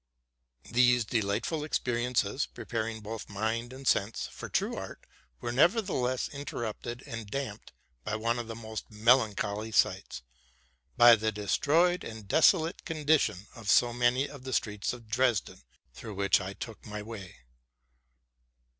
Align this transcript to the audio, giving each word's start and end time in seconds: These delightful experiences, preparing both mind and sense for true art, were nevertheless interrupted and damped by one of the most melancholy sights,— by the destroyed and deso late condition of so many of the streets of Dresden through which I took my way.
These 0.71 1.05
delightful 1.05 1.63
experiences, 1.63 2.47
preparing 2.47 3.01
both 3.01 3.29
mind 3.29 3.71
and 3.71 3.87
sense 3.87 4.25
for 4.31 4.49
true 4.49 4.75
art, 4.75 5.05
were 5.41 5.51
nevertheless 5.51 6.27
interrupted 6.29 7.03
and 7.05 7.27
damped 7.29 7.71
by 8.03 8.15
one 8.15 8.39
of 8.39 8.47
the 8.47 8.55
most 8.55 8.89
melancholy 8.89 9.71
sights,— 9.71 10.23
by 10.97 11.15
the 11.15 11.31
destroyed 11.31 12.03
and 12.03 12.27
deso 12.27 12.61
late 12.61 12.83
condition 12.83 13.45
of 13.53 13.69
so 13.69 13.93
many 13.93 14.27
of 14.27 14.43
the 14.43 14.53
streets 14.53 14.91
of 14.91 15.07
Dresden 15.07 15.61
through 15.93 16.15
which 16.15 16.41
I 16.41 16.53
took 16.53 16.83
my 16.83 17.03
way. 17.03 17.35